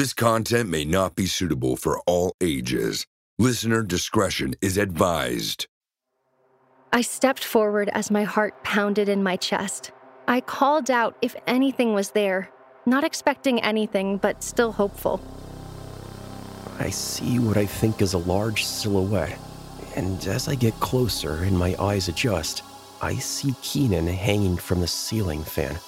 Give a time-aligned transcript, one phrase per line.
[0.00, 3.06] This content may not be suitable for all ages.
[3.38, 5.66] Listener discretion is advised.
[6.90, 9.92] I stepped forward as my heart pounded in my chest.
[10.26, 12.48] I called out if anything was there,
[12.86, 15.20] not expecting anything, but still hopeful.
[16.78, 19.38] I see what I think is a large silhouette,
[19.96, 22.62] and as I get closer and my eyes adjust,
[23.02, 25.78] I see Keenan hanging from the ceiling fan.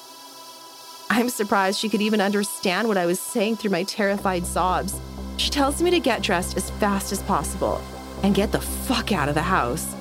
[1.14, 4.98] I'm surprised she could even understand what I was saying through my terrified sobs.
[5.36, 7.82] She tells me to get dressed as fast as possible
[8.22, 9.94] and get the fuck out of the house.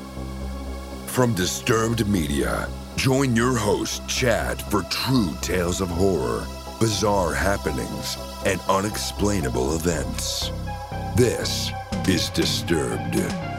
[1.07, 6.47] From Disturbed Media, join your host, Chad, for true tales of horror,
[6.79, 8.15] bizarre happenings,
[8.45, 10.49] and unexplainable events.
[11.17, 11.71] This
[12.07, 13.50] is Disturbed.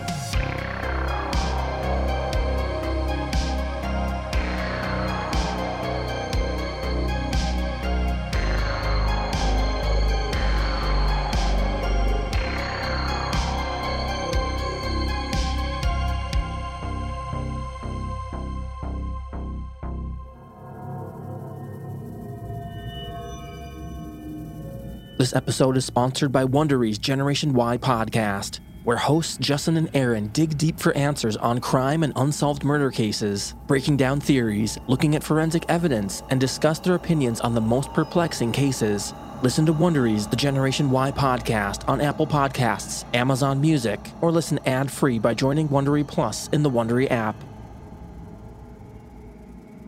[25.23, 30.59] This episode is sponsored by Wondery's Generation Why podcast, where hosts Justin and Aaron dig
[30.59, 35.64] deep for answers on crime and unsolved murder cases, breaking down theories, looking at forensic
[35.69, 39.14] evidence, and discuss their opinions on the most perplexing cases.
[39.45, 45.20] Listen to Wondery's The Generation Why podcast on Apple Podcasts, Amazon Music, or listen ad-free
[45.20, 47.36] by joining Wondery Plus in the Wondery app.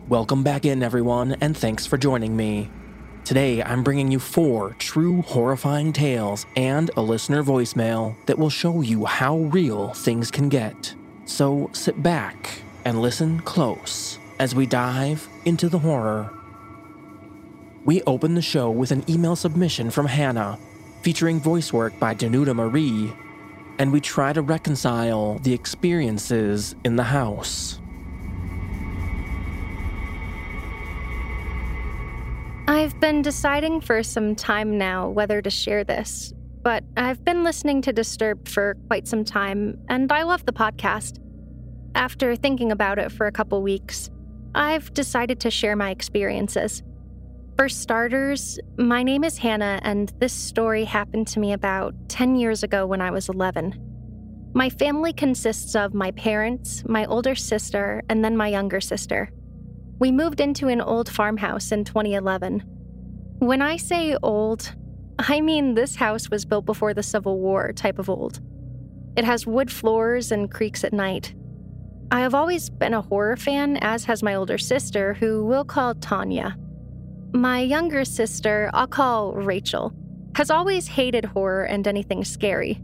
[0.07, 2.71] Welcome back in, everyone, and thanks for joining me.
[3.25, 8.81] Today, I'm bringing you four true horrifying tales and a listener voicemail that will show
[8.81, 10.93] you how real things can get.
[11.25, 16.31] So sit back and listen close as we dive into the horror.
[17.83, 20.59] We open the show with an email submission from Hannah,
[21.01, 23.11] featuring voice work by Danuta Marie,
[23.79, 27.79] and we try to reconcile the experiences in the house.
[32.75, 37.81] I've been deciding for some time now whether to share this, but I've been listening
[37.83, 41.19] to Disturbed for quite some time, and I love the podcast.
[41.95, 44.09] After thinking about it for a couple weeks,
[44.55, 46.83] I've decided to share my experiences.
[47.55, 52.61] For starters, my name is Hannah, and this story happened to me about 10 years
[52.61, 54.51] ago when I was 11.
[54.53, 59.31] My family consists of my parents, my older sister, and then my younger sister.
[59.97, 62.59] We moved into an old farmhouse in 2011.
[63.39, 64.75] When I say old,
[65.17, 68.41] I mean this house was built before the Civil War type of old.
[69.15, 71.33] It has wood floors and creaks at night.
[72.11, 75.95] I have always been a horror fan, as has my older sister, who we'll call
[75.95, 76.57] Tanya.
[77.33, 79.93] My younger sister, I'll call Rachel,
[80.35, 82.81] has always hated horror and anything scary.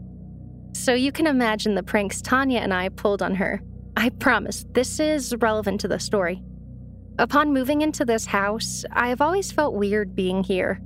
[0.72, 3.60] So you can imagine the pranks Tanya and I pulled on her.
[3.96, 6.42] I promise, this is relevant to the story.
[7.18, 10.80] Upon moving into this house, I have always felt weird being here.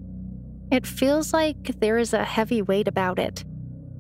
[0.72, 3.44] It feels like there is a heavy weight about it.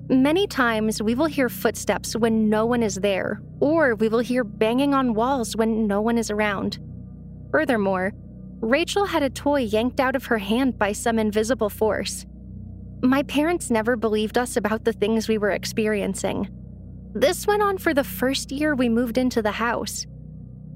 [0.08, 4.44] Many times we will hear footsteps when no one is there, or we will hear
[4.44, 6.78] banging on walls when no one is around.
[7.52, 8.12] Furthermore,
[8.60, 12.26] Rachel had a toy yanked out of her hand by some invisible force.
[13.02, 16.48] My parents never believed us about the things we were experiencing.
[17.14, 20.06] This went on for the first year we moved into the house.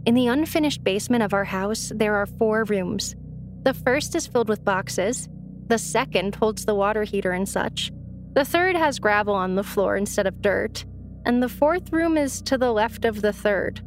[0.07, 3.15] In the unfinished basement of our house, there are four rooms.
[3.63, 5.29] The first is filled with boxes,
[5.67, 7.93] the second holds the water heater and such,
[8.33, 10.85] the third has gravel on the floor instead of dirt,
[11.27, 13.81] and the fourth room is to the left of the third,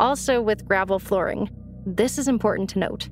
[0.00, 1.48] also with gravel flooring.
[1.86, 3.08] This is important to note.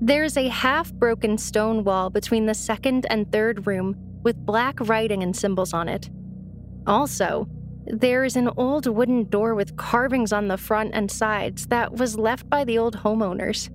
[0.00, 5.22] There's a half broken stone wall between the second and third room with black writing
[5.22, 6.08] and symbols on it.
[6.86, 7.46] Also,
[7.90, 12.18] there is an old wooden door with carvings on the front and sides that was
[12.18, 13.70] left by the old homeowners.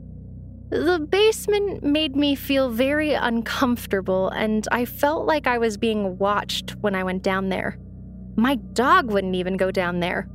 [0.69, 6.72] The basement made me feel very uncomfortable, and I felt like I was being watched
[6.82, 7.78] when I went down there.
[8.35, 10.28] My dog wouldn't even go down there.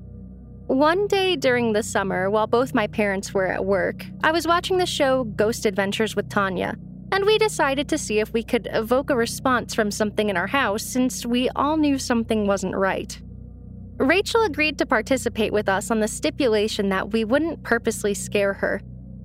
[0.66, 4.78] One day during the summer, while both my parents were at work, I was watching
[4.78, 6.76] the show Ghost Adventures with Tanya,
[7.10, 10.46] and we decided to see if we could evoke a response from something in our
[10.46, 13.20] house since we all knew something wasn't right.
[13.98, 18.80] Rachel agreed to participate with us on the stipulation that we wouldn't purposely scare her.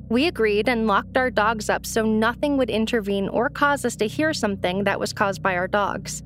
[0.10, 4.08] We agreed and locked our dogs up so nothing would intervene or cause us to
[4.08, 6.24] hear something that was caused by our dogs.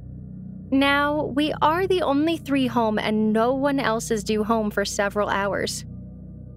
[0.71, 4.85] Now, we are the only three home and no one else is due home for
[4.85, 5.85] several hours.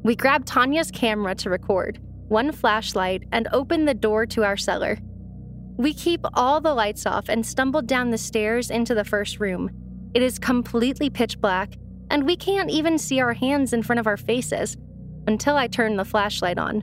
[0.05, 1.99] We grabbed Tanya's camera to record,
[2.29, 4.99] one flashlight, and opened the door to our cellar.
[5.77, 9.71] We keep all the lights off and stumble down the stairs into the first room.
[10.15, 11.75] It is completely pitch black,
[12.11, 14.77] and we can't even see our hands in front of our faces
[15.27, 16.83] until I turn the flashlight on.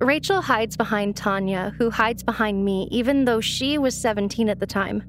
[0.00, 4.66] Rachel hides behind Tanya, who hides behind me, even though she was 17 at the
[4.66, 5.04] time.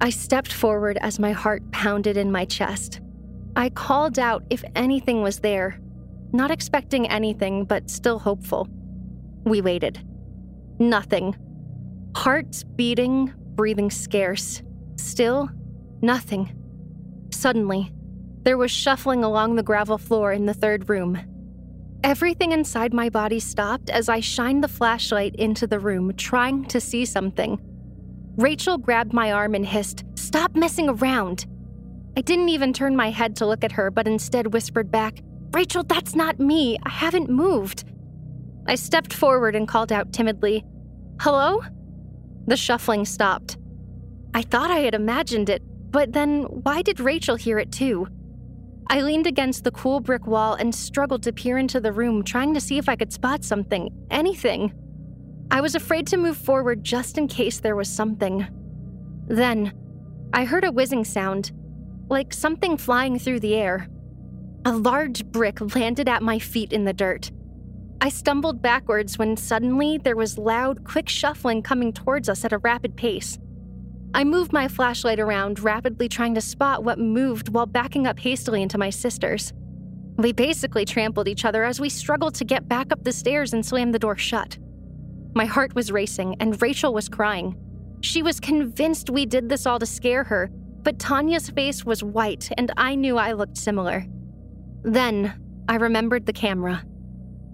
[0.00, 3.00] I stepped forward as my heart pounded in my chest.
[3.56, 5.80] I called out if anything was there,
[6.32, 8.68] not expecting anything, but still hopeful.
[9.44, 10.04] We waited.
[10.78, 11.36] Nothing.
[12.16, 14.62] Hearts beating, breathing scarce.
[14.96, 15.48] Still,
[16.02, 16.57] nothing.
[17.38, 17.92] Suddenly,
[18.42, 21.20] there was shuffling along the gravel floor in the third room.
[22.02, 26.80] Everything inside my body stopped as I shined the flashlight into the room, trying to
[26.80, 27.60] see something.
[28.36, 31.46] Rachel grabbed my arm and hissed, Stop messing around!
[32.16, 35.20] I didn't even turn my head to look at her, but instead whispered back,
[35.52, 36.76] Rachel, that's not me.
[36.84, 37.84] I haven't moved.
[38.66, 40.64] I stepped forward and called out timidly,
[41.20, 41.62] Hello?
[42.48, 43.58] The shuffling stopped.
[44.34, 48.08] I thought I had imagined it, but then why did Rachel hear it too?
[48.90, 52.54] I leaned against the cool brick wall and struggled to peer into the room, trying
[52.54, 54.72] to see if I could spot something, anything.
[55.50, 58.46] I was afraid to move forward just in case there was something.
[59.26, 59.72] Then,
[60.32, 61.52] I heard a whizzing sound,
[62.08, 63.88] like something flying through the air.
[64.64, 67.30] A large brick landed at my feet in the dirt.
[68.00, 72.58] I stumbled backwards when suddenly there was loud, quick shuffling coming towards us at a
[72.58, 73.38] rapid pace.
[74.14, 78.62] I moved my flashlight around, rapidly trying to spot what moved while backing up hastily
[78.62, 79.52] into my sister's.
[80.16, 83.64] We basically trampled each other as we struggled to get back up the stairs and
[83.64, 84.58] slam the door shut.
[85.34, 87.56] My heart was racing, and Rachel was crying.
[88.00, 90.50] She was convinced we did this all to scare her,
[90.82, 94.06] but Tanya's face was white, and I knew I looked similar.
[94.82, 95.34] Then,
[95.68, 96.82] I remembered the camera.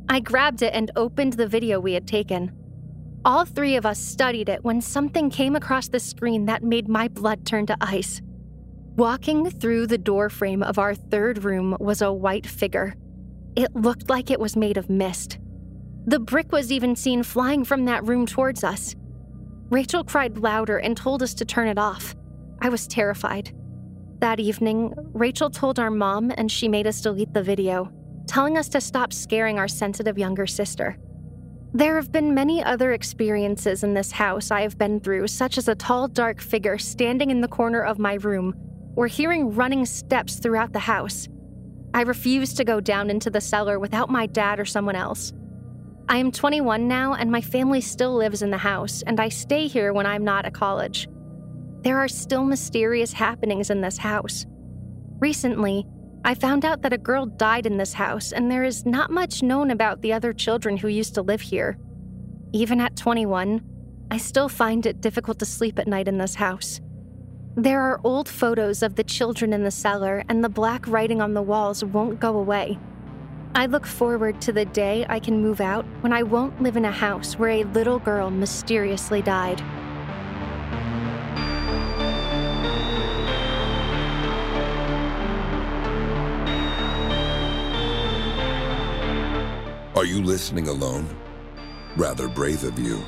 [0.09, 2.53] I grabbed it and opened the video we had taken.
[3.27, 7.09] All three of us studied it when something came across the screen that made my
[7.09, 8.21] blood turn to ice.
[8.97, 12.95] Walking through the doorframe of our third room was a white figure.
[13.57, 15.39] It looked like it was made of mist.
[16.05, 18.95] The brick was even seen flying from that room towards us.
[19.71, 22.15] Rachel cried louder and told us to turn it off.
[22.61, 23.55] I was terrified.
[24.19, 27.91] That evening, Rachel told our mom and she made us delete the video,
[28.27, 30.99] telling us to stop scaring our sensitive younger sister.
[31.77, 35.67] There have been many other experiences in this house I have been through, such as
[35.67, 38.55] a tall, dark figure standing in the corner of my room,
[38.95, 41.29] or hearing running steps throughout the house.
[41.93, 45.33] I refuse to go down into the cellar without my dad or someone else.
[46.09, 49.67] I am 21 now, and my family still lives in the house, and I stay
[49.67, 51.09] here when I'm not at college.
[51.81, 54.47] There are still mysterious happenings in this house.
[55.19, 55.89] Recently,
[56.27, 59.43] I found out that a girl died in this house, and there is not much
[59.43, 61.77] known about the other children who used to live here.
[62.55, 63.61] Even at 21,
[64.11, 66.81] I still find it difficult to sleep at night in this house.
[67.57, 71.35] There are old photos of the children in the cellar, and the black writing on
[71.35, 72.79] the walls won't go away.
[73.55, 76.87] I look forward to the day I can move out when I won't live in
[76.87, 79.63] a house where a little girl mysteriously died.
[89.97, 91.07] Are you listening alone?
[91.97, 93.01] Rather brave of you.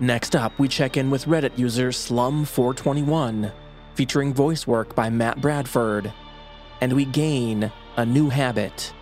[0.00, 3.52] Next up, we check in with Reddit user Slum421,
[3.94, 6.10] featuring voice work by Matt Bradford,
[6.80, 8.94] and we gain a new habit.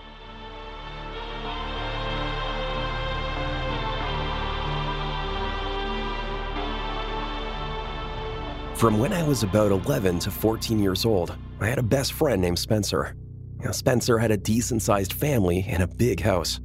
[8.74, 12.42] From when I was about 11 to 14 years old, I had a best friend
[12.42, 13.14] named Spencer.
[13.62, 16.60] Now, Spencer had a decent sized family and a big house.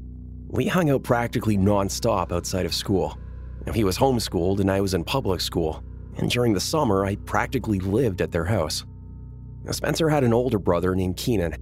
[0.47, 3.17] We hung out practically nonstop outside of school.
[3.65, 5.83] Now, he was homeschooled and I was in public school,
[6.17, 8.85] and during the summer, I practically lived at their house.
[9.63, 11.57] Now, Spencer had an older brother named Keenan.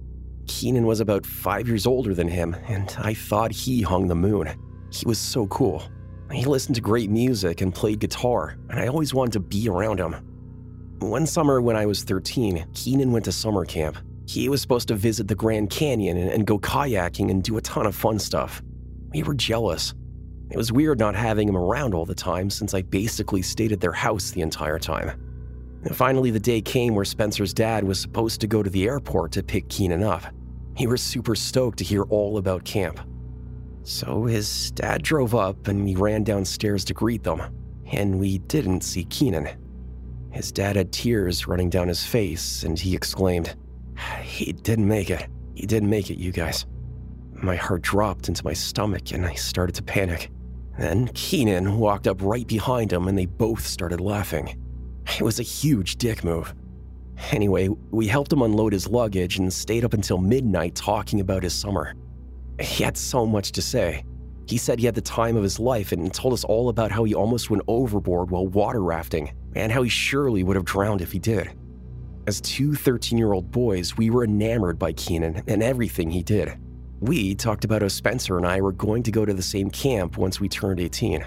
[0.46, 4.48] Keenan was about five years older than him, and I thought he hung the moon.
[4.92, 5.82] He was so cool.
[6.30, 9.98] He listened to great music and played guitar, and I always wanted to be around
[9.98, 10.12] him.
[11.00, 14.94] One summer when I was 13, Keenan went to summer camp, he was supposed to
[14.94, 18.62] visit the Grand Canyon and, and, go kayaking and do a ton of fun stuff.
[19.12, 19.94] We were jealous.
[20.50, 23.80] It was weird not having him around all the time since I basically stayed at
[23.80, 25.10] their house the entire time.
[25.84, 29.32] And finally, the day came where Spencer's dad was supposed to go to the airport
[29.32, 30.22] to pick Keenan up.
[30.76, 33.00] He was super stoked to hear all about camp.
[33.82, 37.42] So his dad drove up and we ran downstairs to greet them,
[37.92, 39.48] and we didn't see Keenan.
[40.30, 43.54] His dad had tears running down his face, and he exclaimed,
[44.22, 45.26] he didn't make it.
[45.54, 46.66] He didn't make it, you guys.
[47.32, 50.30] My heart dropped into my stomach and I started to panic.
[50.78, 54.60] Then Keenan walked up right behind him and they both started laughing.
[55.18, 56.54] It was a huge dick move.
[57.30, 61.54] Anyway, we helped him unload his luggage and stayed up until midnight talking about his
[61.54, 61.94] summer.
[62.58, 64.04] He had so much to say.
[64.46, 67.04] He said he had the time of his life and told us all about how
[67.04, 71.12] he almost went overboard while water rafting and how he surely would have drowned if
[71.12, 71.50] he did.
[72.26, 76.54] As two 13 year old boys, we were enamored by Keenan and everything he did.
[77.00, 80.16] We talked about how Spencer and I were going to go to the same camp
[80.16, 81.22] once we turned 18.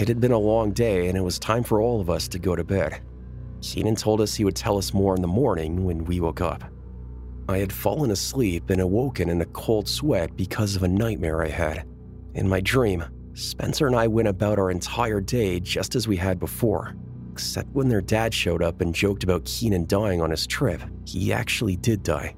[0.00, 2.38] It had been a long day and it was time for all of us to
[2.38, 3.00] go to bed.
[3.62, 6.62] Keenan told us he would tell us more in the morning when we woke up.
[7.48, 11.48] I had fallen asleep and awoken in a cold sweat because of a nightmare I
[11.48, 11.84] had.
[12.34, 16.38] In my dream, Spencer and I went about our entire day just as we had
[16.38, 16.94] before,
[17.38, 20.82] except when their dad showed up and joked about Keenan dying on his trip.
[21.04, 22.34] He actually did die.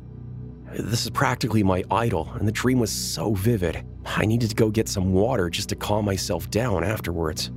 [0.79, 3.83] This is practically my idol, and the dream was so vivid.
[4.05, 7.51] I needed to go get some water just to calm myself down afterwards.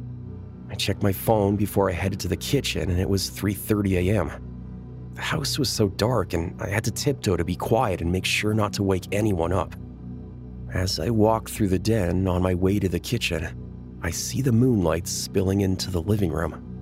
[0.70, 4.32] I checked my phone before I headed to the kitchen and it was 3:30 a.m.
[5.14, 8.26] The house was so dark and I had to tiptoe to be quiet and make
[8.26, 9.76] sure not to wake anyone up.
[10.74, 13.50] As I walk through the den on my way to the kitchen,
[14.02, 16.73] I see the moonlight spilling into the living room,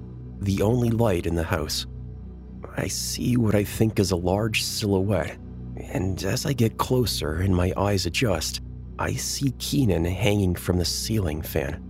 [0.41, 1.85] the only light in the house.
[2.75, 5.37] I see what I think is a large silhouette,
[5.77, 8.61] and as I get closer and my eyes adjust,
[8.97, 11.83] I see Keenan hanging from the ceiling fan.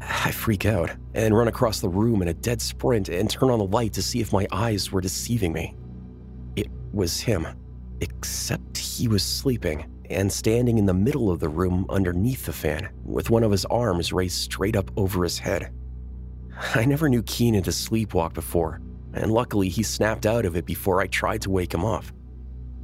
[0.00, 3.58] I freak out and run across the room in a dead sprint and turn on
[3.58, 5.76] the light to see if my eyes were deceiving me.
[6.56, 7.46] It was him,
[8.00, 12.90] except he was sleeping and standing in the middle of the room underneath the fan,
[13.04, 15.72] with one of his arms raised straight up over his head.
[16.74, 18.80] I never knew Keenan to sleepwalk before,
[19.12, 22.04] and luckily he snapped out of it before I tried to wake him up.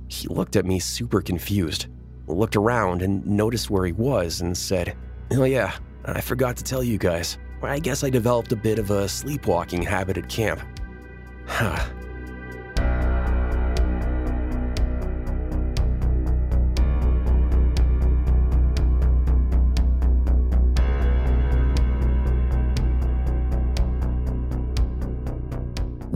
[0.09, 1.87] He looked at me super confused,
[2.27, 4.97] looked around and noticed where he was and said,
[5.33, 5.73] Oh, yeah,
[6.05, 7.39] I forgot to tell you guys.
[7.63, 10.61] I guess I developed a bit of a sleepwalking habit at camp.
[11.47, 12.00] Huh.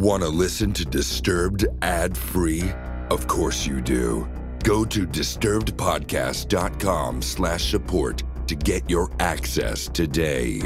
[0.04, 2.70] Want to listen to Disturbed ad free?
[3.08, 4.28] Of course you do.
[4.62, 10.60] Go to disturbedpodcast.com slash support to get your access today.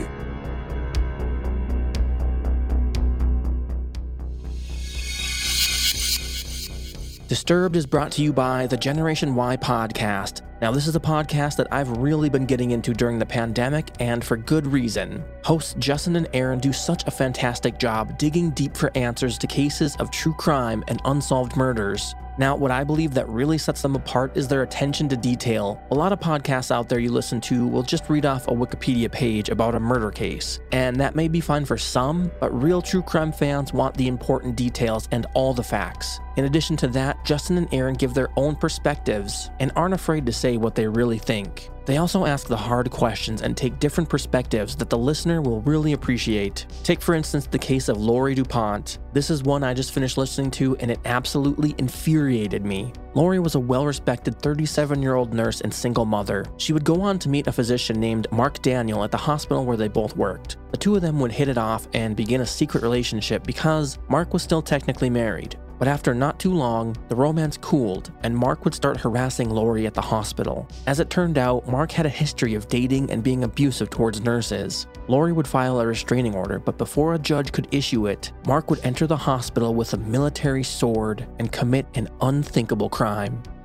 [7.29, 10.48] Disturbed is brought to you by the Generation Why podcast.
[10.61, 14.25] Now, this is a podcast that I've really been getting into during the pandemic, and
[14.25, 15.25] for good reason.
[15.45, 19.95] Hosts Justin and Aaron do such a fantastic job digging deep for answers to cases
[19.97, 22.17] of true crime and unsolved murders.
[22.39, 25.83] Now, what I believe that really sets them apart is their attention to detail.
[25.91, 29.11] A lot of podcasts out there you listen to will just read off a Wikipedia
[29.11, 33.03] page about a murder case, and that may be fine for some, but real true
[33.03, 36.21] crime fans want the important details and all the facts.
[36.37, 40.33] In addition to that, Justin and Aaron give their own perspectives and aren't afraid to
[40.33, 41.71] say what they really think.
[41.89, 45.95] They also ask the hard questions and take different perspectives that the listener will really
[45.95, 46.67] appreciate.
[46.83, 48.99] Take, for instance, the case of Lori DuPont.
[49.15, 52.93] This is one I just finished listening to, and it absolutely infuriated me.
[53.15, 56.45] Lori was a well respected 37 year old nurse and single mother.
[56.59, 59.77] She would go on to meet a physician named Mark Daniel at the hospital where
[59.77, 60.57] they both worked.
[60.71, 64.33] The two of them would hit it off and begin a secret relationship because Mark
[64.33, 65.57] was still technically married.
[65.79, 69.95] But after not too long, the romance cooled, and Mark would start harassing Lori at
[69.95, 70.69] the hospital.
[70.87, 74.89] As it turned out, Mark had a history of dating and being abusive towards nurses.
[75.07, 78.81] Lori would file a restraining order, but before a judge could issue it, Mark would
[78.85, 83.08] enter the hospital with a military sword and commit an unthinkable crime.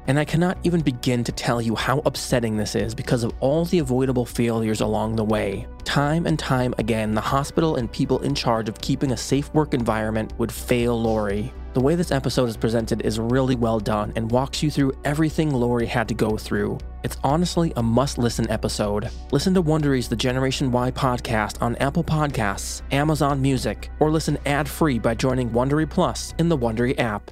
[0.08, 3.64] And I cannot even begin to tell you how upsetting this is because of all
[3.66, 5.66] the avoidable failures along the way.
[5.86, 9.74] Time and time again, the hospital and people in charge of keeping a safe work
[9.74, 11.54] environment would fail Lori.
[11.74, 15.52] The way this episode is presented is really well done and walks you through everything
[15.52, 16.78] Lori had to go through.
[17.04, 19.10] It's honestly a must listen episode.
[19.32, 24.70] Listen to Wondery's The Generation Why podcast on Apple Podcasts, Amazon Music, or listen ad
[24.70, 27.32] free by joining Wondery Plus in the Wondery app.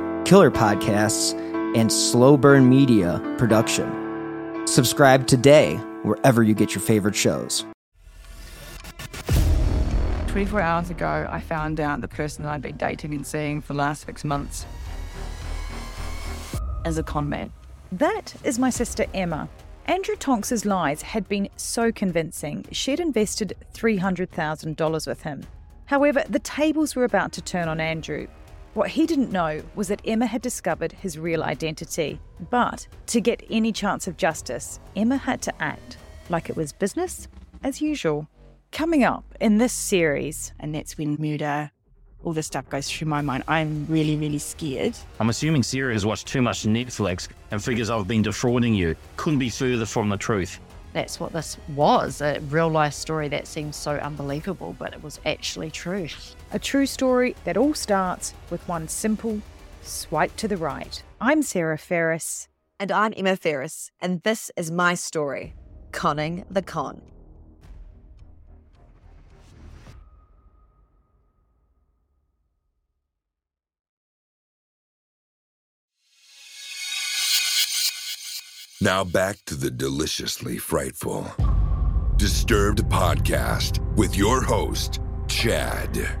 [0.25, 1.33] Killer Podcasts,
[1.75, 4.65] and Slow Burn Media production.
[4.65, 7.65] Subscribe today wherever you get your favorite shows.
[10.27, 13.73] 24 hours ago, I found out the person that I'd been dating and seeing for
[13.73, 14.65] the last six months
[16.85, 17.51] is a con man.
[17.91, 19.49] That is my sister Emma.
[19.85, 25.43] Andrew Tonks's lies had been so convincing, she'd invested $300,000 with him.
[25.85, 28.27] However, the tables were about to turn on Andrew.
[28.73, 32.21] What he didn't know was that Emma had discovered his real identity.
[32.49, 35.97] But to get any chance of justice, Emma had to act
[36.29, 37.27] like it was business
[37.65, 38.29] as usual.
[38.71, 41.69] Coming up in this series, and that's when murder,
[42.23, 43.43] all this stuff goes through my mind.
[43.49, 44.95] I'm really, really scared.
[45.19, 48.95] I'm assuming Sarah has watched too much Netflix and figures I've been defrauding you.
[49.17, 50.61] Couldn't be further from the truth.
[50.93, 55.19] That's what this was a real life story that seems so unbelievable, but it was
[55.25, 56.07] actually true.
[56.53, 59.41] A true story that all starts with one simple
[59.83, 61.01] swipe to the right.
[61.21, 62.49] I'm Sarah Ferris.
[62.77, 65.53] And I'm Emma Ferris, and this is my story
[65.93, 67.01] Conning the Con.
[78.81, 81.27] Now back to the deliciously frightful
[82.17, 86.20] Disturbed podcast with your host, Chad.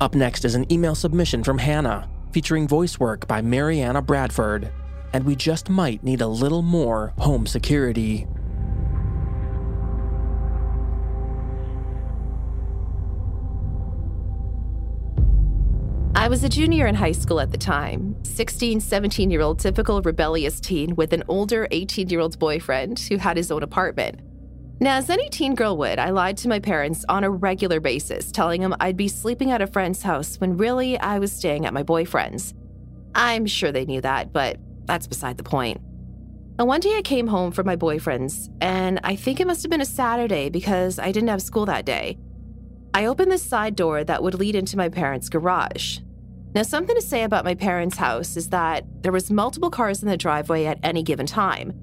[0.00, 4.72] Up next is an email submission from Hannah, featuring voice work by Mariana Bradford.
[5.12, 8.26] And we just might need a little more home security.
[16.14, 20.00] I was a junior in high school at the time, 16, 17 year old typical
[20.00, 24.20] rebellious teen with an older 18 year old boyfriend who had his own apartment.
[24.82, 28.32] Now, as any teen girl would, I lied to my parents on a regular basis,
[28.32, 31.74] telling them I'd be sleeping at a friend's house when really I was staying at
[31.74, 32.54] my boyfriend's.
[33.14, 34.56] I'm sure they knew that, but
[34.86, 35.82] that's beside the point.
[36.58, 39.70] And one day I came home from my boyfriend's, and I think it must have
[39.70, 42.16] been a Saturday because I didn't have school that day.
[42.94, 45.98] I opened the side door that would lead into my parents' garage.
[46.54, 50.08] Now, something to say about my parents' house is that there was multiple cars in
[50.08, 51.78] the driveway at any given time.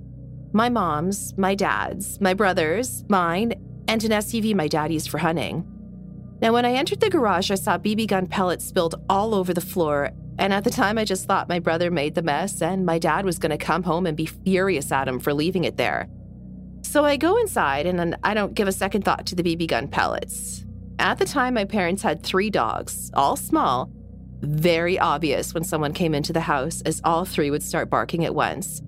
[0.53, 3.53] My mom's, my dad's, my brother's, mine,
[3.87, 5.65] and an SUV my dad used for hunting.
[6.41, 9.61] Now, when I entered the garage, I saw BB gun pellets spilled all over the
[9.61, 12.99] floor, and at the time I just thought my brother made the mess and my
[12.99, 16.07] dad was going to come home and be furious at him for leaving it there.
[16.83, 19.87] So I go inside and I don't give a second thought to the BB gun
[19.87, 20.63] pellets.
[20.99, 23.91] At the time, my parents had three dogs, all small,
[24.39, 28.35] very obvious when someone came into the house, as all three would start barking at
[28.35, 28.81] once.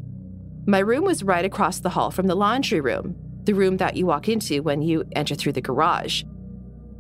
[0.70, 4.06] My room was right across the hall from the laundry room, the room that you
[4.06, 6.22] walk into when you enter through the garage.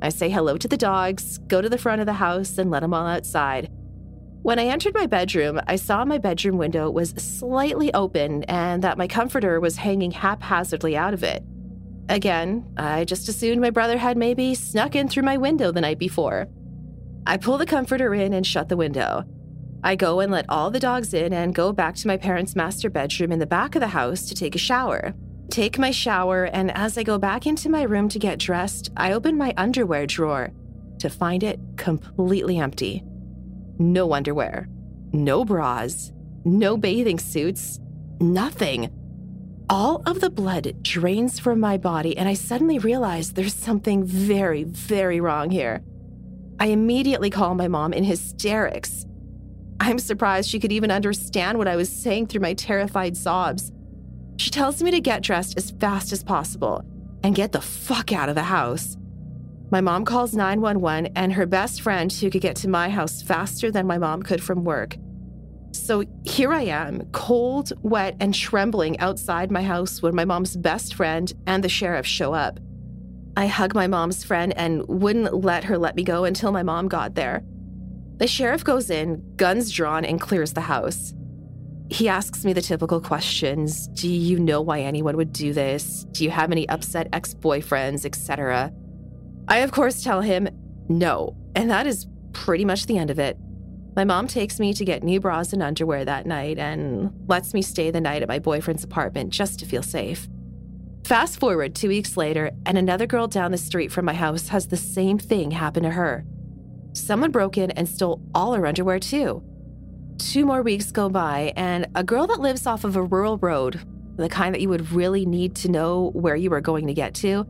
[0.01, 2.79] I say hello to the dogs, go to the front of the house, and let
[2.79, 3.69] them all outside.
[4.41, 8.97] When I entered my bedroom, I saw my bedroom window was slightly open and that
[8.97, 11.43] my comforter was hanging haphazardly out of it.
[12.09, 15.99] Again, I just assumed my brother had maybe snuck in through my window the night
[15.99, 16.47] before.
[17.27, 19.25] I pull the comforter in and shut the window.
[19.83, 22.89] I go and let all the dogs in and go back to my parents' master
[22.89, 25.13] bedroom in the back of the house to take a shower.
[25.49, 29.13] Take my shower, and as I go back into my room to get dressed, I
[29.13, 30.51] open my underwear drawer
[30.99, 33.03] to find it completely empty.
[33.79, 34.67] No underwear,
[35.13, 36.11] no bras,
[36.43, 37.79] no bathing suits,
[38.19, 38.91] nothing.
[39.69, 44.63] All of the blood drains from my body, and I suddenly realize there's something very,
[44.65, 45.83] very wrong here.
[46.59, 49.05] I immediately call my mom in hysterics.
[49.79, 53.71] I'm surprised she could even understand what I was saying through my terrified sobs.
[54.37, 56.83] She tells me to get dressed as fast as possible
[57.23, 58.97] and get the fuck out of the house.
[59.71, 63.69] My mom calls 911 and her best friend who could get to my house faster
[63.69, 64.97] than my mom could from work.
[65.71, 70.95] So here I am, cold, wet, and trembling outside my house when my mom's best
[70.95, 72.59] friend and the sheriff show up.
[73.37, 76.87] I hug my mom's friend and wouldn't let her let me go until my mom
[76.87, 77.43] got there.
[78.19, 81.13] The sheriff goes in, guns drawn, and clears the house.
[81.89, 86.05] He asks me the typical questions Do you know why anyone would do this?
[86.11, 88.71] Do you have any upset ex boyfriends, etc.?
[89.47, 90.49] I, of course, tell him
[90.89, 93.37] no, and that is pretty much the end of it.
[93.95, 97.61] My mom takes me to get new bras and underwear that night and lets me
[97.61, 100.27] stay the night at my boyfriend's apartment just to feel safe.
[101.05, 104.67] Fast forward two weeks later, and another girl down the street from my house has
[104.67, 106.25] the same thing happen to her.
[106.93, 109.43] Someone broke in and stole all her underwear, too.
[110.17, 113.79] Two more weeks go by, and a girl that lives off of a rural road,
[114.15, 117.13] the kind that you would really need to know where you are going to get
[117.15, 117.47] to,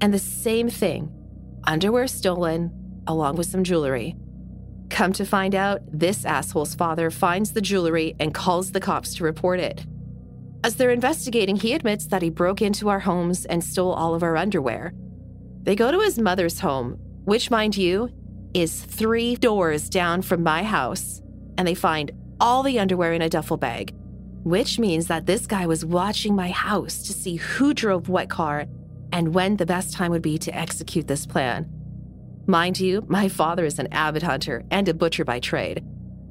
[0.00, 1.12] and the same thing
[1.64, 2.70] underwear stolen,
[3.06, 4.14] along with some jewelry.
[4.88, 9.24] Come to find out, this asshole's father finds the jewelry and calls the cops to
[9.24, 9.84] report it.
[10.62, 14.22] As they're investigating, he admits that he broke into our homes and stole all of
[14.22, 14.92] our underwear.
[15.62, 18.10] They go to his mother's home, which, mind you,
[18.56, 21.20] is three doors down from my house,
[21.58, 23.94] and they find all the underwear in a duffel bag,
[24.44, 28.64] which means that this guy was watching my house to see who drove what car
[29.12, 31.70] and when the best time would be to execute this plan.
[32.46, 35.84] Mind you, my father is an avid hunter and a butcher by trade.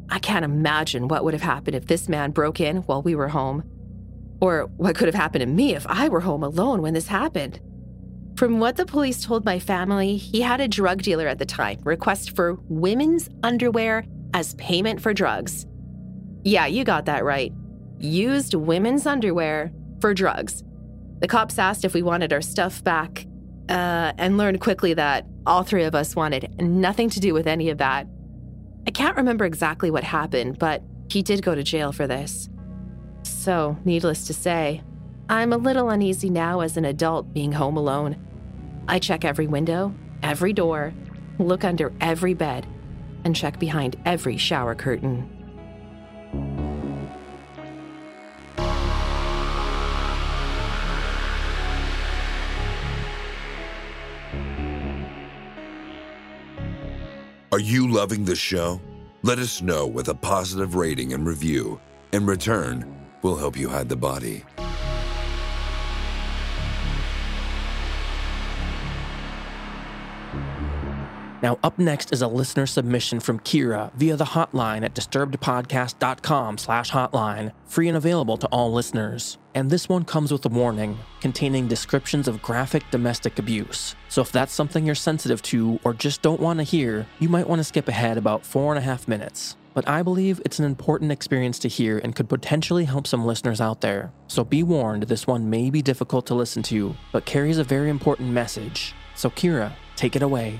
[0.09, 3.27] I can't imagine what would have happened if this man broke in while we were
[3.27, 3.63] home.
[4.41, 7.59] Or what could have happened to me if I were home alone when this happened.
[8.35, 11.79] From what the police told my family, he had a drug dealer at the time
[11.83, 15.65] request for women's underwear as payment for drugs.
[16.43, 17.53] Yeah, you got that right.
[17.97, 19.71] Used women's underwear
[20.01, 20.63] for drugs.
[21.19, 23.25] The cops asked if we wanted our stuff back,
[23.69, 27.69] uh, and learned quickly that all three of us wanted nothing to do with any
[27.69, 28.05] of that.
[28.85, 32.49] I can't remember exactly what happened, but he did go to jail for this.
[33.23, 34.83] So, needless to say,
[35.27, 38.15] I'm a little uneasy now as an adult being home alone.
[38.87, 40.93] I check every window, every door,
[41.39, 42.67] look under every bed,
[43.23, 45.27] and check behind every shower curtain.
[57.51, 58.79] Are you loving the show?
[59.23, 61.79] Let us know with a positive rating and review.
[62.11, 64.43] In return, we'll help you hide the body.
[71.45, 76.89] Now, up next is a listener submission from Kira via the hotline at disturbedpodcast.com slash
[76.89, 79.37] hotline, free and available to all listeners.
[79.53, 83.95] And this one comes with a warning containing descriptions of graphic domestic abuse.
[84.09, 87.47] So if that's something you're sensitive to or just don't want to hear, you might
[87.47, 89.55] want to skip ahead about four and a half minutes.
[89.75, 93.61] But I believe it's an important experience to hear and could potentially help some listeners
[93.61, 94.11] out there.
[94.25, 97.91] So be warned, this one may be difficult to listen to, but carries a very
[97.91, 98.95] important message.
[99.13, 100.59] So, Kira, take it away.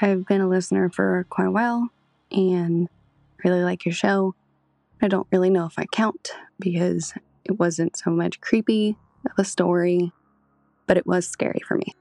[0.00, 1.88] I've been a listener for quite a while
[2.30, 2.88] and
[3.44, 4.34] really like your show.
[5.02, 6.30] I don't really know if I count
[6.60, 10.12] because it wasn't so much creepy of a story,
[10.86, 11.94] but it was scary for me.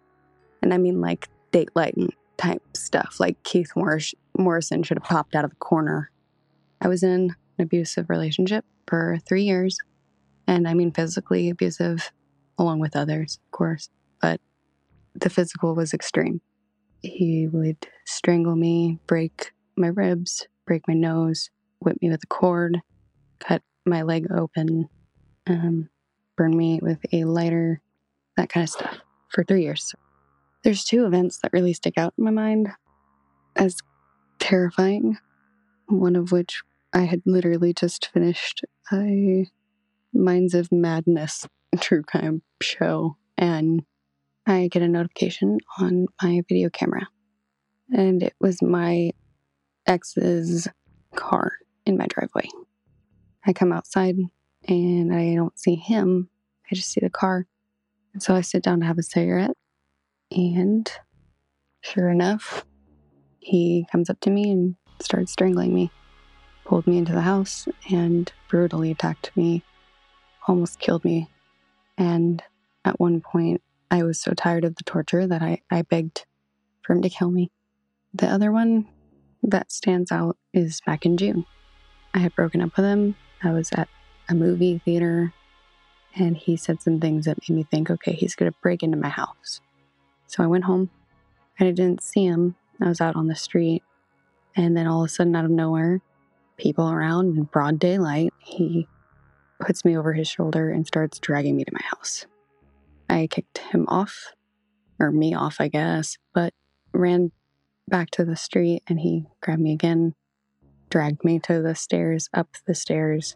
[0.61, 1.95] And I mean, like date daylight
[2.37, 6.11] type stuff, like Keith Morris- Morrison should have popped out of the corner.
[6.81, 9.77] I was in an abusive relationship for three years,
[10.45, 12.11] and I mean physically abusive,
[12.59, 13.89] along with others, of course,
[14.21, 14.39] but
[15.15, 16.41] the physical was extreme
[17.01, 22.81] he would strangle me, break my ribs, break my nose, whip me with a cord,
[23.39, 24.89] cut my leg open,
[25.47, 25.89] um,
[26.35, 27.81] burn me with a lighter,
[28.35, 28.97] that kind of stuff
[29.29, 29.93] for three years.
[30.63, 32.69] There's two events that really stick out in my mind
[33.55, 33.77] as
[34.39, 35.17] terrifying.
[35.87, 36.61] One of which
[36.93, 39.49] I had literally just finished a
[40.13, 41.45] Minds of Madness
[41.79, 43.83] true crime show, and
[44.49, 47.05] I get a notification on my video camera.
[47.91, 49.11] And it was my
[49.85, 50.69] ex's
[51.15, 51.51] car
[51.85, 52.47] in my driveway.
[53.45, 54.15] I come outside
[54.65, 56.29] and I don't see him,
[56.71, 57.45] I just see the car.
[58.13, 59.55] And so I sit down to have a cigarette.
[60.31, 60.89] And
[61.81, 62.65] sure enough,
[63.39, 65.91] he comes up to me and starts strangling me,
[66.63, 69.63] pulled me into the house, and brutally attacked me,
[70.47, 71.29] almost killed me.
[71.97, 72.41] And
[72.85, 76.25] at one point, I was so tired of the torture that I, I begged
[76.81, 77.51] for him to kill me.
[78.13, 78.87] The other one
[79.43, 81.45] that stands out is back in June.
[82.13, 83.15] I had broken up with him.
[83.43, 83.87] I was at
[84.29, 85.33] a movie theater
[86.15, 88.97] and he said some things that made me think, okay, he's going to break into
[88.97, 89.61] my house.
[90.25, 90.89] So I went home
[91.59, 92.55] and I didn't see him.
[92.81, 93.83] I was out on the street.
[94.55, 96.01] And then all of a sudden, out of nowhere,
[96.57, 98.87] people around in broad daylight, he
[99.59, 102.25] puts me over his shoulder and starts dragging me to my house.
[103.09, 104.33] I kicked him off,
[104.99, 106.53] or me off, I guess, but
[106.93, 107.31] ran
[107.87, 110.13] back to the street and he grabbed me again,
[110.89, 113.35] dragged me to the stairs, up the stairs,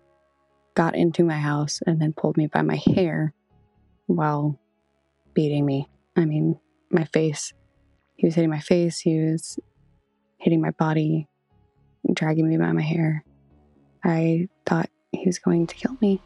[0.75, 3.33] got into my house, and then pulled me by my hair
[4.07, 4.59] while
[5.33, 5.87] beating me.
[6.15, 7.53] I mean, my face.
[8.15, 9.59] He was hitting my face, he was
[10.37, 11.27] hitting my body,
[12.13, 13.23] dragging me by my hair.
[14.03, 16.21] I thought he was going to kill me.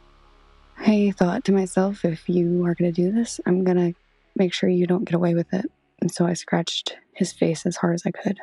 [0.78, 4.00] I thought to myself, if you are going to do this, I'm going to
[4.36, 5.66] make sure you don't get away with it.
[6.02, 8.38] And so I scratched his face as hard as I could.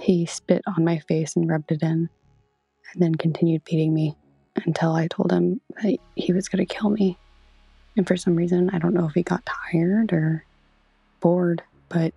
[0.00, 2.08] He spit on my face and rubbed it in,
[2.92, 4.14] and then continued beating me
[4.66, 7.18] until I told him that he was going to kill me.
[7.96, 10.44] And for some reason, I don't know if he got tired or
[11.20, 12.14] bored, but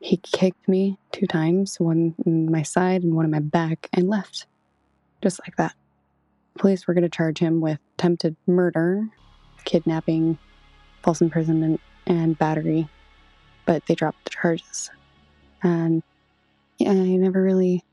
[0.00, 4.08] he kicked me two times one in my side and one in my back and
[4.08, 4.46] left.
[5.22, 5.74] Just like that.
[6.58, 9.08] Police were going to charge him with attempted murder,
[9.64, 10.38] kidnapping,
[11.02, 12.88] false imprisonment, and battery,
[13.64, 14.90] but they dropped the charges.
[15.62, 16.02] And
[16.78, 17.84] yeah, I never really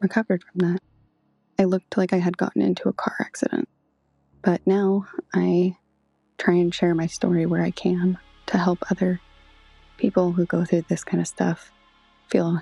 [0.00, 0.80] recovered from that.
[1.58, 3.68] I looked like I had gotten into a car accident.
[4.42, 5.76] But now I
[6.38, 9.20] try and share my story where I can to help other
[9.96, 11.72] people who go through this kind of stuff
[12.28, 12.60] feel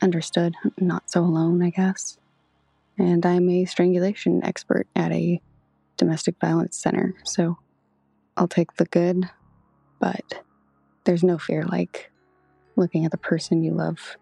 [0.00, 2.18] understood, not so alone, I guess.
[2.98, 5.40] And I'm a strangulation expert at a
[5.96, 7.58] domestic violence center, so
[8.36, 9.28] I'll take the good,
[10.00, 10.42] but
[11.04, 12.10] there's no fear like
[12.76, 14.16] looking at the person you love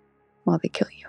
[0.44, 1.08] while they kill you.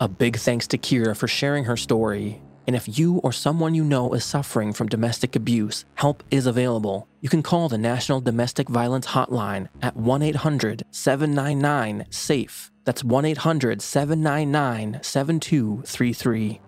[0.00, 2.40] A big thanks to Kira for sharing her story.
[2.70, 7.08] And if you or someone you know is suffering from domestic abuse, help is available.
[7.20, 12.70] You can call the National Domestic Violence Hotline at 1 800 799 SAFE.
[12.84, 16.60] That's 1 800 799 7233.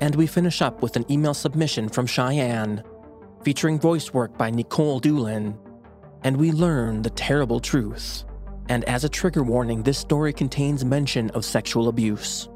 [0.00, 2.84] And we finish up with an email submission from Cheyenne,
[3.42, 5.58] featuring voice work by Nicole Doolin.
[6.22, 8.24] And we learn the terrible truth.
[8.68, 12.48] And as a trigger warning, this story contains mention of sexual abuse.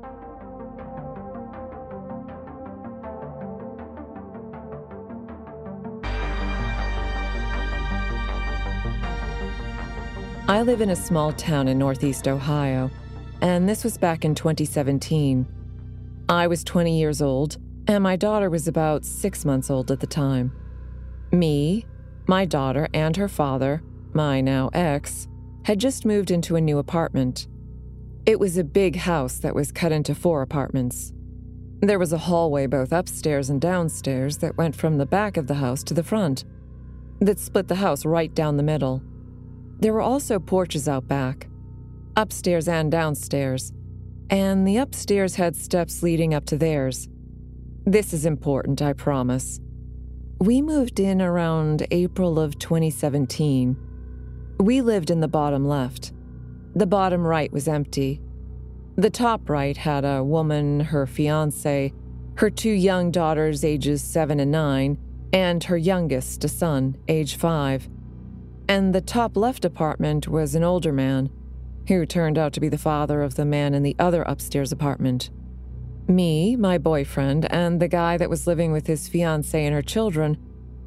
[10.49, 12.91] I live in a small town in northeast Ohio,
[13.41, 15.47] and this was back in 2017.
[16.29, 20.07] I was 20 years old, and my daughter was about six months old at the
[20.07, 20.53] time.
[21.31, 21.87] Me,
[22.27, 25.27] my daughter, and her father, my now ex,
[25.65, 27.47] had just moved into a new apartment.
[28.27, 31.13] It was a big house that was cut into four apartments.
[31.81, 35.55] There was a hallway both upstairs and downstairs that went from the back of the
[35.55, 36.45] house to the front,
[37.21, 39.03] that split the house right down the middle.
[39.81, 41.49] There were also porches out back,
[42.17, 43.73] upstairs and downstairs,
[44.31, 47.09] and the upstairs had steps leading up to theirs.
[47.85, 49.61] This is important, I promise.
[50.39, 53.77] We moved in around April of 2017.
[54.59, 56.13] We lived in the bottom left.
[56.75, 58.21] The bottom right was empty.
[58.97, 61.93] The top right had a woman, her fiance,
[62.37, 64.99] her two young daughters, ages seven and nine,
[65.33, 67.89] and her youngest, a son, age five.
[68.69, 71.31] And the top left apartment was an older man,
[71.89, 75.31] who turned out to be the father of the man in the other upstairs apartment.
[76.09, 80.37] Me, my boyfriend, and the guy that was living with his fiancee and her children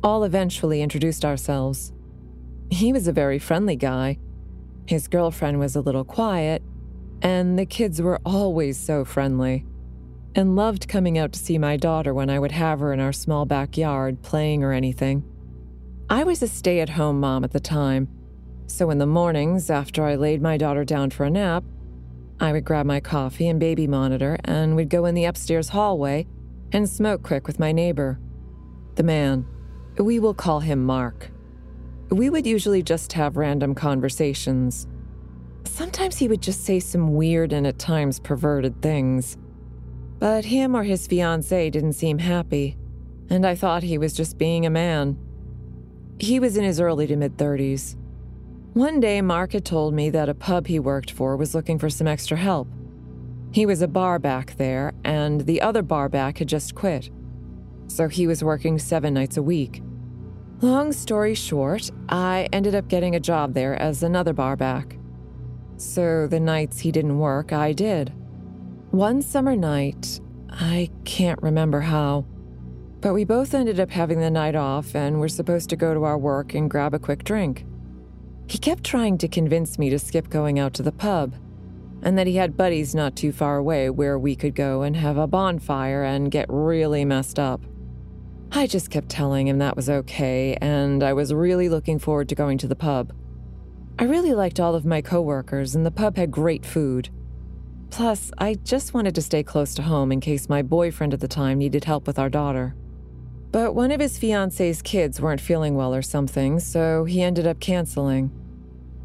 [0.03, 1.91] all eventually introduced ourselves.
[2.69, 4.17] He was a very friendly guy.
[4.87, 6.61] His girlfriend was a little quiet,
[7.21, 9.65] and the kids were always so friendly
[10.35, 13.13] and loved coming out to see my daughter when I would have her in our
[13.13, 15.23] small backyard playing or anything.
[16.09, 18.09] I was a stay at home mom at the time,
[18.67, 21.63] so in the mornings after I laid my daughter down for a nap,
[22.39, 26.27] I would grab my coffee and baby monitor and we'd go in the upstairs hallway
[26.73, 28.19] and smoke quick with my neighbor.
[28.95, 29.45] The man.
[29.97, 31.31] We will call him Mark.
[32.09, 34.87] We would usually just have random conversations.
[35.65, 39.37] Sometimes he would just say some weird and at times perverted things.
[40.19, 42.77] But him or his fiancee didn't seem happy,
[43.29, 45.17] and I thought he was just being a man.
[46.19, 47.97] He was in his early to mid 30s.
[48.73, 51.89] One day, Mark had told me that a pub he worked for was looking for
[51.89, 52.67] some extra help.
[53.51, 57.09] He was a bar back there, and the other bar back had just quit.
[57.87, 59.81] So he was working seven nights a week.
[60.65, 64.97] Long story short, I ended up getting a job there as another bar back.
[65.77, 68.11] So the nights he didn't work, I did.
[68.89, 72.25] One summer night, I can't remember how,
[72.99, 76.03] but we both ended up having the night off and were supposed to go to
[76.03, 77.63] our work and grab a quick drink.
[78.47, 81.35] He kept trying to convince me to skip going out to the pub,
[82.01, 85.17] and that he had buddies not too far away where we could go and have
[85.17, 87.61] a bonfire and get really messed up.
[88.55, 92.35] I just kept telling him that was okay, and I was really looking forward to
[92.35, 93.11] going to the pub.
[93.99, 97.09] I really liked all of my coworkers, and the pub had great food.
[97.89, 101.27] Plus, I just wanted to stay close to home in case my boyfriend at the
[101.27, 102.77] time needed help with our daughter.
[103.51, 107.59] But one of his fiance's kids weren't feeling well or something, so he ended up
[107.59, 108.31] canceling.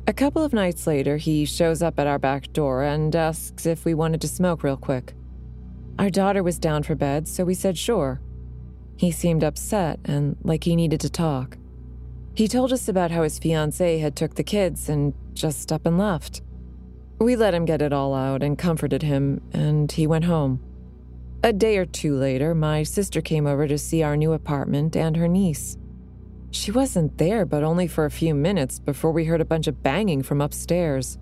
[0.06, 3.84] A couple of nights later, he shows up at our back door and asks if
[3.84, 5.12] we wanted to smoke real quick.
[5.98, 8.20] Our daughter was down for bed, so we said sure.
[9.00, 11.56] He seemed upset and like he needed to talk.
[12.34, 15.96] He told us about how his fiancee had took the kids and just up and
[15.96, 16.42] left.
[17.18, 20.60] We let him get it all out and comforted him, and he went home.
[21.42, 25.16] A day or two later, my sister came over to see our new apartment and
[25.16, 25.78] her niece.
[26.50, 29.82] She wasn't there, but only for a few minutes before we heard a bunch of
[29.82, 31.16] banging from upstairs.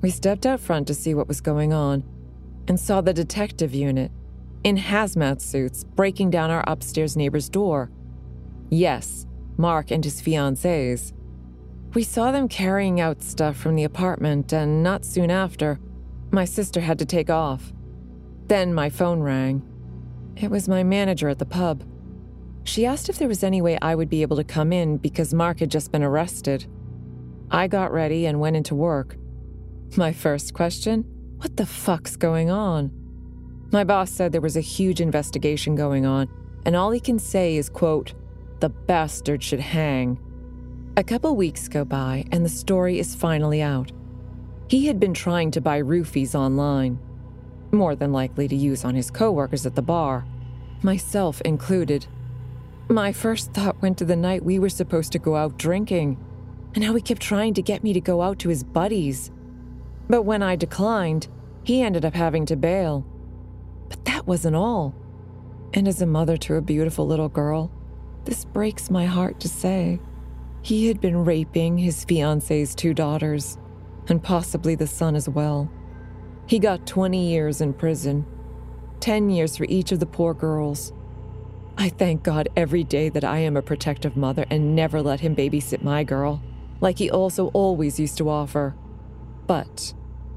[0.00, 2.02] We stepped out front to see what was going on
[2.66, 4.10] and saw the detective unit
[4.64, 7.90] in hazmat suits breaking down our upstairs neighbor's door.
[8.70, 11.12] Yes, Mark and his fiancées.
[11.94, 15.78] We saw them carrying out stuff from the apartment, and not soon after,
[16.32, 17.72] my sister had to take off.
[18.48, 19.62] Then my phone rang.
[20.34, 21.84] It was my manager at the pub.
[22.64, 25.34] She asked if there was any way I would be able to come in because
[25.34, 26.66] Mark had just been arrested.
[27.50, 29.16] I got ready and went into work.
[29.96, 31.04] My first question
[31.36, 33.03] what the fuck's going on?
[33.74, 36.28] My boss said there was a huge investigation going on,
[36.64, 38.14] and all he can say is, quote,
[38.60, 40.16] the bastard should hang.
[40.96, 43.90] A couple weeks go by, and the story is finally out.
[44.68, 47.00] He had been trying to buy roofies online,
[47.72, 50.24] more than likely to use on his coworkers at the bar,
[50.82, 52.06] myself included.
[52.88, 56.16] My first thought went to the night we were supposed to go out drinking,
[56.76, 59.32] and how he kept trying to get me to go out to his buddies.
[60.08, 61.26] But when I declined,
[61.64, 63.04] he ended up having to bail.
[63.88, 64.94] But that wasn't all.
[65.72, 67.70] And as a mother to a beautiful little girl,
[68.24, 70.00] this breaks my heart to say.
[70.62, 73.58] He had been raping his fiance's two daughters,
[74.08, 75.70] and possibly the son as well.
[76.46, 78.24] He got 20 years in prison,
[79.00, 80.92] 10 years for each of the poor girls.
[81.76, 85.34] I thank God every day that I am a protective mother and never let him
[85.34, 86.40] babysit my girl,
[86.80, 88.74] like he also always used to offer.
[89.46, 89.92] But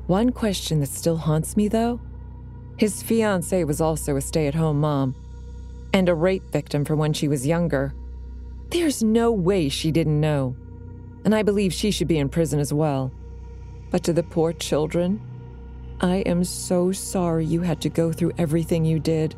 [0.07, 1.99] one question that still haunts me, though
[2.77, 5.15] his fiancee was also a stay at home mom
[5.93, 7.93] and a rape victim from when she was younger.
[8.69, 10.55] There's no way she didn't know.
[11.25, 13.11] And I believe she should be in prison as well.
[13.89, 15.19] But to the poor children,
[15.99, 19.35] I am so sorry you had to go through everything you did.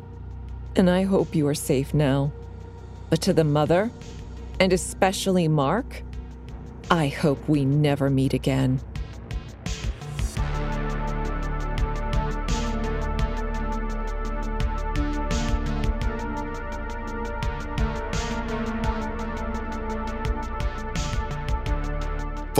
[0.76, 2.32] And I hope you are safe now.
[3.08, 3.90] But to the mother,
[4.60, 6.02] and especially Mark,
[6.90, 8.80] I hope we never meet again.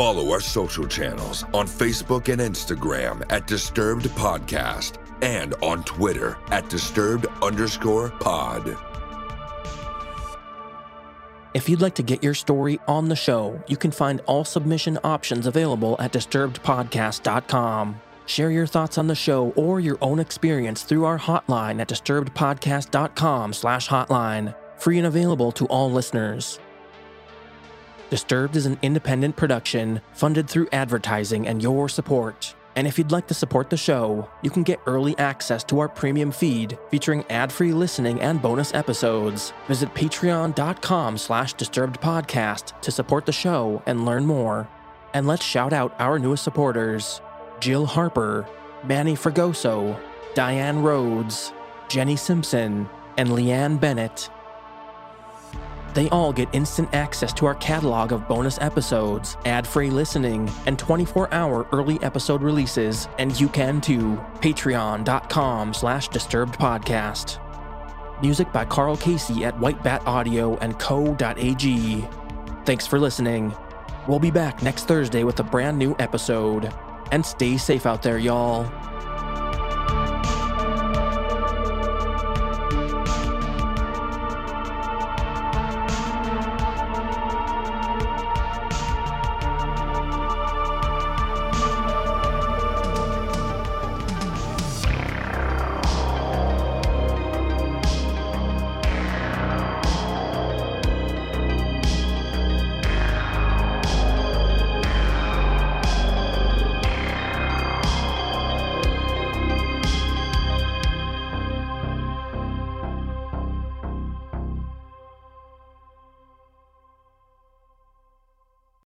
[0.01, 6.71] Follow our social channels on Facebook and Instagram at Disturbed Podcast and on Twitter at
[6.71, 8.79] Disturbed underscore pod.
[11.53, 14.99] If you'd like to get your story on the show, you can find all submission
[15.05, 18.01] options available at disturbedpodcast.com.
[18.25, 23.53] Share your thoughts on the show or your own experience through our hotline at disturbedpodcast.com
[23.53, 26.59] slash hotline, free and available to all listeners.
[28.11, 32.57] Disturbed is an independent production funded through advertising and your support.
[32.75, 35.89] And if you'd like to support the show, you can get early access to our
[35.89, 39.53] premium feed featuring ad-free listening and bonus episodes.
[39.69, 44.69] Visit patreon.com slash disturbedpodcast to support the show and learn more.
[45.15, 47.21] And let's shout out our newest supporters,
[47.61, 48.49] Jill Harper,
[48.85, 50.01] Manny Fragoso,
[50.35, 51.53] Diane Rhodes,
[51.89, 54.31] Jenny Simpson, and Leanne Bennett.
[55.95, 61.69] They all get instant access to our catalog of bonus episodes, ad-free listening, and 24-hour
[61.73, 64.17] early episode releases, and you can too.
[64.41, 67.39] Patreon.com slash disturbedpodcast.
[68.23, 72.09] Music by Carl Casey at Whitebat Audio and Co.ag.
[72.67, 73.55] Thanks for listening.
[74.07, 76.73] We'll be back next Thursday with a brand new episode.
[77.13, 78.71] And stay safe out there, y'all.